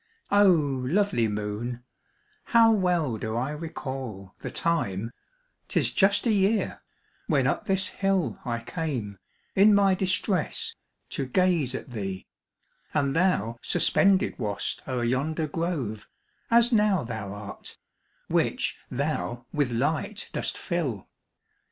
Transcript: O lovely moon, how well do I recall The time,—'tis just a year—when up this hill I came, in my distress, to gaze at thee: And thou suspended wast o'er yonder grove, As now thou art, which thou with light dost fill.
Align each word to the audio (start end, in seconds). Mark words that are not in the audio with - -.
O 0.31 0.47
lovely 0.47 1.27
moon, 1.27 1.83
how 2.45 2.71
well 2.71 3.17
do 3.19 3.35
I 3.35 3.51
recall 3.51 4.33
The 4.39 4.49
time,—'tis 4.49 5.91
just 5.91 6.25
a 6.25 6.31
year—when 6.31 7.45
up 7.45 7.65
this 7.65 7.89
hill 7.89 8.39
I 8.43 8.61
came, 8.63 9.19
in 9.55 9.75
my 9.75 9.93
distress, 9.93 10.73
to 11.11 11.27
gaze 11.27 11.75
at 11.75 11.91
thee: 11.91 12.25
And 12.95 13.15
thou 13.15 13.57
suspended 13.61 14.39
wast 14.39 14.81
o'er 14.87 15.03
yonder 15.03 15.45
grove, 15.45 16.07
As 16.49 16.73
now 16.73 17.03
thou 17.03 17.31
art, 17.31 17.77
which 18.27 18.79
thou 18.89 19.45
with 19.53 19.69
light 19.69 20.31
dost 20.33 20.57
fill. 20.57 21.09